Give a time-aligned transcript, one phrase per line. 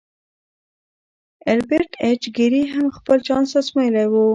[1.47, 4.13] ایلبرټ ایچ ګیري هم خپل چانس ازمایلی و